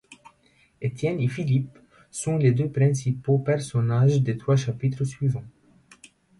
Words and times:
Étienne 0.81 1.19
et 1.19 1.27
Philippe 1.27 1.77
sont 2.09 2.35
les 2.37 2.53
deux 2.53 2.67
principaux 2.71 3.37
personnages 3.37 4.23
des 4.23 4.35
trois 4.35 4.55
chapitres 4.55 5.03
suivants. 5.03 5.45